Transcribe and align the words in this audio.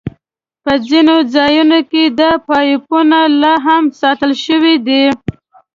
په 0.63 0.73
ځینو 0.87 1.15
ځایونو 1.33 1.79
کې 1.91 2.03
دا 2.19 2.31
پایپونه 2.47 3.19
لاهم 3.41 3.83
ساتل 4.01 4.31
شوي 4.45 4.75
دي. 4.87 5.03